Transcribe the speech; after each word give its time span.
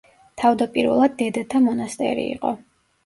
თავდაპირველად 0.43 1.13
დედათა 1.21 1.61
მონასტერი 1.67 2.25
იყო. 2.37 2.55